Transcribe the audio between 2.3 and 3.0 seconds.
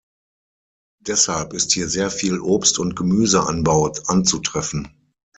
Obst- und